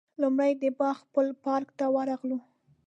لومړی 0.21 0.51
د 0.61 0.63
باغ 0.79 0.97
پل 1.13 1.27
پارک 1.43 1.69
ته 1.79 1.85
ورغلو. 1.95 2.39